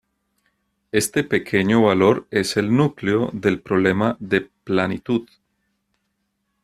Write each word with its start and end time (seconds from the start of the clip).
Este 0.91 1.23
pequeño 1.23 1.83
valor 1.83 2.25
es 2.31 2.57
el 2.57 2.75
núcleo 2.75 3.29
del 3.33 3.61
problema 3.61 4.17
de 4.19 4.41
planitud. 4.63 5.29